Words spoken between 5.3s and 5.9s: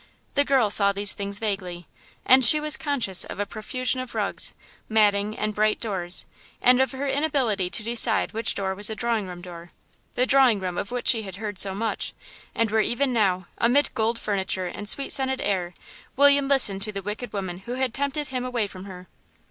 and bright